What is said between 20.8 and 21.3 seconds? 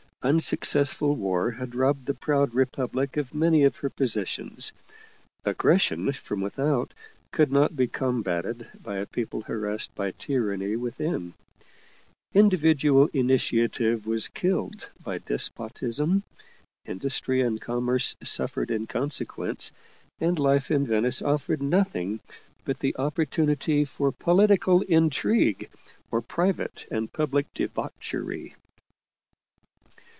Venice